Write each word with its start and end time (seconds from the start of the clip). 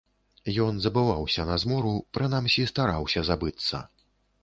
Ён 0.63 0.79
забываўся 0.85 1.45
на 1.51 1.59
змору, 1.65 1.93
прынамсі, 2.19 2.67
стараўся 2.75 3.29
забыцца. 3.33 3.89